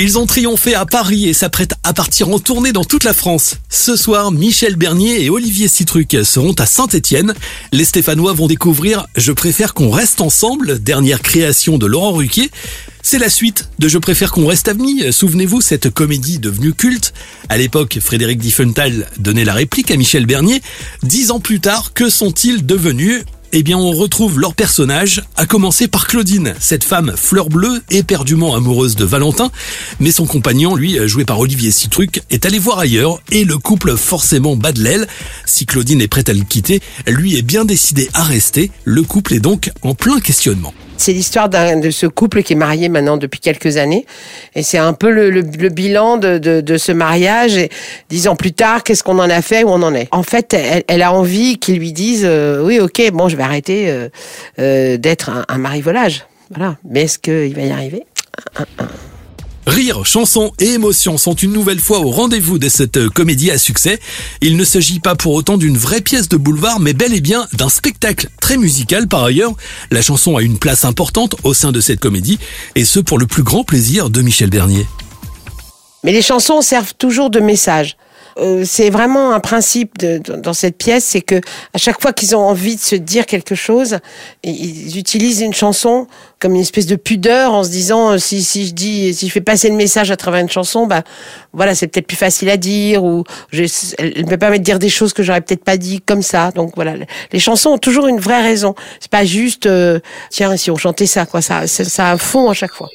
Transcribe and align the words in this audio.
Ils 0.00 0.16
ont 0.16 0.26
triomphé 0.26 0.76
à 0.76 0.86
Paris 0.86 1.28
et 1.28 1.34
s'apprêtent 1.34 1.74
à 1.82 1.92
partir 1.92 2.28
en 2.28 2.38
tournée 2.38 2.70
dans 2.70 2.84
toute 2.84 3.02
la 3.02 3.12
France. 3.12 3.56
Ce 3.68 3.96
soir, 3.96 4.30
Michel 4.30 4.76
Bernier 4.76 5.24
et 5.24 5.28
Olivier 5.28 5.66
Citruc 5.66 6.16
seront 6.22 6.52
à 6.52 6.66
Saint-Étienne. 6.66 7.34
Les 7.72 7.84
Stéphanois 7.84 8.32
vont 8.32 8.46
découvrir 8.46 9.08
Je 9.16 9.32
préfère 9.32 9.74
qu'on 9.74 9.90
reste 9.90 10.20
ensemble, 10.20 10.78
dernière 10.78 11.20
création 11.20 11.78
de 11.78 11.86
Laurent 11.86 12.12
Ruquier. 12.12 12.48
C'est 13.02 13.18
la 13.18 13.28
suite 13.28 13.70
de 13.80 13.88
Je 13.88 13.98
préfère 13.98 14.30
qu'on 14.30 14.46
reste 14.46 14.68
amis. 14.68 15.12
Souvenez-vous, 15.12 15.60
cette 15.62 15.90
comédie 15.90 16.38
devenue 16.38 16.74
culte. 16.74 17.12
À 17.48 17.58
l'époque, 17.58 17.98
Frédéric 18.00 18.38
Diffenthal 18.38 19.08
donnait 19.18 19.44
la 19.44 19.54
réplique 19.54 19.90
à 19.90 19.96
Michel 19.96 20.26
Bernier. 20.26 20.62
Dix 21.02 21.32
ans 21.32 21.40
plus 21.40 21.58
tard, 21.58 21.92
que 21.92 22.08
sont-ils 22.08 22.64
devenus? 22.64 23.24
Eh 23.52 23.62
bien, 23.62 23.78
on 23.78 23.92
retrouve 23.92 24.38
leurs 24.38 24.54
personnages, 24.54 25.22
à 25.36 25.46
commencer 25.46 25.88
par 25.88 26.06
Claudine, 26.06 26.54
cette 26.60 26.84
femme 26.84 27.14
fleur 27.16 27.48
bleue, 27.48 27.82
éperdument 27.90 28.54
amoureuse 28.54 28.96
de 28.96 29.04
Valentin, 29.04 29.50
mais 30.00 30.10
son 30.10 30.26
compagnon, 30.26 30.74
lui, 30.74 30.98
joué 31.08 31.24
par 31.24 31.38
Olivier 31.38 31.70
Citruc, 31.70 32.22
est 32.30 32.46
allé 32.46 32.58
voir 32.58 32.78
ailleurs, 32.78 33.20
et 33.30 33.44
le 33.44 33.58
couple 33.58 33.96
forcément 33.96 34.56
bat 34.56 34.72
de 34.72 34.82
l'aile. 34.82 35.06
Si 35.46 35.66
Claudine 35.66 36.00
est 36.00 36.08
prête 36.08 36.28
à 36.28 36.34
le 36.34 36.44
quitter, 36.44 36.80
lui 37.06 37.36
est 37.36 37.42
bien 37.42 37.64
décidé 37.64 38.08
à 38.14 38.24
rester, 38.24 38.70
le 38.84 39.02
couple 39.02 39.34
est 39.34 39.40
donc 39.40 39.70
en 39.82 39.94
plein 39.94 40.20
questionnement. 40.20 40.74
C'est 40.98 41.12
l'histoire 41.12 41.48
de 41.48 41.90
ce 41.90 42.06
couple 42.06 42.42
qui 42.42 42.52
est 42.52 42.56
marié 42.56 42.88
maintenant 42.88 43.16
depuis 43.16 43.40
quelques 43.40 43.76
années. 43.76 44.04
Et 44.54 44.62
c'est 44.62 44.78
un 44.78 44.92
peu 44.92 45.10
le, 45.10 45.42
bilan 45.70 46.18
de, 46.18 46.76
ce 46.76 46.92
mariage. 46.92 47.56
Et 47.56 47.70
dix 48.10 48.28
ans 48.28 48.36
plus 48.36 48.52
tard, 48.52 48.82
qu'est-ce 48.82 49.02
qu'on 49.02 49.18
en 49.18 49.30
a 49.30 49.40
fait, 49.40 49.62
où 49.62 49.68
on 49.68 49.82
en 49.82 49.94
est? 49.94 50.08
En 50.10 50.24
fait, 50.24 50.54
elle, 50.54 51.02
a 51.02 51.12
envie 51.12 51.58
qu'ils 51.58 51.78
lui 51.78 51.92
disent, 51.92 52.26
euh, 52.26 52.62
oui, 52.64 52.80
ok, 52.80 53.10
bon, 53.12 53.28
je 53.28 53.36
vais 53.36 53.44
arrêter 53.44 53.88
euh, 53.88 54.08
euh, 54.58 54.96
d'être 54.96 55.30
un, 55.30 55.44
un 55.48 55.58
mari-volage. 55.58 56.26
Voilà. 56.54 56.76
Mais 56.84 57.02
est-ce 57.02 57.18
qu'il 57.18 57.54
va 57.54 57.62
y 57.62 57.70
arriver? 57.70 58.04
Rire, 59.68 60.06
chansons 60.06 60.52
et 60.60 60.70
émotions 60.72 61.18
sont 61.18 61.34
une 61.34 61.52
nouvelle 61.52 61.78
fois 61.78 61.98
au 61.98 62.10
rendez-vous 62.10 62.58
de 62.58 62.70
cette 62.70 62.96
euh, 62.96 63.10
comédie 63.10 63.50
à 63.50 63.58
succès. 63.58 64.00
Il 64.40 64.56
ne 64.56 64.64
s'agit 64.64 64.98
pas 64.98 65.14
pour 65.14 65.34
autant 65.34 65.58
d'une 65.58 65.76
vraie 65.76 66.00
pièce 66.00 66.30
de 66.30 66.38
boulevard, 66.38 66.80
mais 66.80 66.94
bel 66.94 67.12
et 67.12 67.20
bien 67.20 67.46
d'un 67.52 67.68
spectacle 67.68 68.30
très 68.40 68.56
musical 68.56 69.08
par 69.08 69.24
ailleurs. 69.24 69.52
La 69.90 70.00
chanson 70.00 70.38
a 70.38 70.42
une 70.42 70.58
place 70.58 70.86
importante 70.86 71.36
au 71.42 71.52
sein 71.52 71.70
de 71.70 71.82
cette 71.82 72.00
comédie, 72.00 72.38
et 72.76 72.86
ce 72.86 72.98
pour 72.98 73.18
le 73.18 73.26
plus 73.26 73.42
grand 73.42 73.62
plaisir 73.62 74.08
de 74.08 74.22
Michel 74.22 74.48
Bernier. 74.48 74.86
Mais 76.02 76.12
les 76.12 76.22
chansons 76.22 76.62
servent 76.62 76.94
toujours 76.94 77.28
de 77.28 77.38
message. 77.38 77.98
Euh, 78.38 78.62
c'est 78.64 78.90
vraiment 78.90 79.32
un 79.32 79.40
principe 79.40 79.98
de, 79.98 80.18
dans 80.18 80.52
cette 80.52 80.76
pièce, 80.76 81.04
c'est 81.04 81.20
que 81.20 81.36
à 81.74 81.78
chaque 81.78 82.00
fois 82.00 82.12
qu'ils 82.12 82.36
ont 82.36 82.40
envie 82.40 82.76
de 82.76 82.80
se 82.80 82.94
dire 82.94 83.26
quelque 83.26 83.54
chose, 83.54 83.98
ils 84.44 84.96
utilisent 84.98 85.40
une 85.40 85.54
chanson 85.54 86.06
comme 86.38 86.54
une 86.54 86.60
espèce 86.60 86.86
de 86.86 86.94
pudeur 86.94 87.52
en 87.52 87.64
se 87.64 87.70
disant 87.70 88.12
euh, 88.12 88.18
si, 88.18 88.42
si 88.44 88.66
je 88.68 88.72
dis 88.72 89.12
si 89.12 89.26
je 89.26 89.32
fais 89.32 89.40
passer 89.40 89.68
le 89.68 89.74
message 89.74 90.10
à 90.12 90.16
travers 90.16 90.40
une 90.40 90.48
chanson, 90.48 90.86
bah 90.86 91.02
voilà 91.52 91.74
c'est 91.74 91.88
peut-être 91.88 92.06
plus 92.06 92.16
facile 92.16 92.48
à 92.50 92.56
dire 92.56 93.02
ou 93.02 93.24
je, 93.50 93.64
elle 93.98 94.26
me 94.26 94.36
permet 94.36 94.60
de 94.60 94.64
dire 94.64 94.78
des 94.78 94.88
choses 94.88 95.12
que 95.12 95.22
j'aurais 95.22 95.40
peut-être 95.40 95.64
pas 95.64 95.76
dit 95.76 96.00
comme 96.00 96.22
ça. 96.22 96.52
Donc 96.52 96.72
voilà, 96.76 96.94
les 97.32 97.38
chansons 97.40 97.70
ont 97.70 97.78
toujours 97.78 98.06
une 98.06 98.20
vraie 98.20 98.42
raison. 98.42 98.74
C'est 99.00 99.10
pas 99.10 99.24
juste 99.24 99.66
euh, 99.66 99.98
tiens 100.30 100.56
si 100.56 100.70
on 100.70 100.76
chantait 100.76 101.06
ça 101.06 101.26
quoi, 101.26 101.42
ça 101.42 101.66
ça 101.66 102.08
a 102.08 102.12
un 102.12 102.18
fond 102.18 102.50
à 102.50 102.54
chaque 102.54 102.72
fois. 102.72 102.88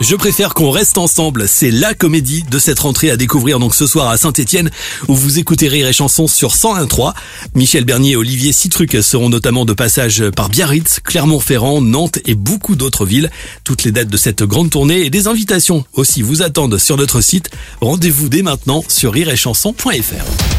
Je 0.00 0.16
préfère 0.16 0.54
qu'on 0.54 0.70
reste 0.70 0.98
ensemble. 0.98 1.48
C'est 1.48 1.70
la 1.70 1.94
comédie 1.94 2.42
de 2.50 2.58
cette 2.58 2.80
rentrée 2.80 3.10
à 3.10 3.16
découvrir 3.16 3.58
donc 3.58 3.74
ce 3.74 3.86
soir 3.86 4.08
à 4.08 4.16
Saint-Etienne 4.16 4.70
où 5.08 5.14
vous 5.14 5.38
écoutez 5.38 5.68
Rire 5.68 5.86
et 5.86 5.92
Chansons 5.92 6.26
sur 6.26 6.54
101.3. 6.54 7.14
Michel 7.54 7.84
Bernier 7.84 8.12
et 8.12 8.16
Olivier 8.16 8.52
Citruc 8.52 8.96
seront 9.02 9.28
notamment 9.28 9.64
de 9.64 9.72
passage 9.72 10.28
par 10.30 10.48
Biarritz, 10.48 11.00
Clermont-Ferrand, 11.02 11.80
Nantes 11.80 12.18
et 12.26 12.34
beaucoup 12.34 12.76
d'autres 12.76 13.06
villes. 13.06 13.30
Toutes 13.62 13.84
les 13.84 13.92
dates 13.92 14.08
de 14.08 14.16
cette 14.16 14.42
grande 14.42 14.70
tournée 14.70 15.04
et 15.04 15.10
des 15.10 15.28
invitations 15.28 15.84
aussi 15.94 16.22
vous 16.22 16.42
attendent 16.42 16.78
sur 16.78 16.96
notre 16.96 17.20
site. 17.20 17.50
Rendez-vous 17.80 18.28
dès 18.28 18.42
maintenant 18.42 18.84
sur 18.88 19.12
rireetchanson.fr. 19.12 20.53